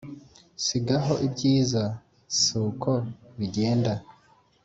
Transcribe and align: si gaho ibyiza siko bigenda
si 0.63 0.77
gaho 0.87 1.13
ibyiza 1.27 1.83
siko 2.39 2.93
bigenda 3.37 3.93